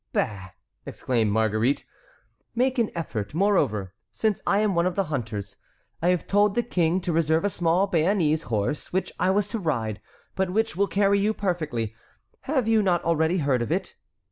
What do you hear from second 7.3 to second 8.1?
a small